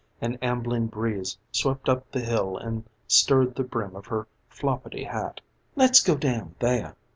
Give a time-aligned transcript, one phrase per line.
[0.19, 5.41] An ambling breeze swept up the hill and stirred the brim of her floppidy hat.
[5.75, 6.95] "Let's go down there!"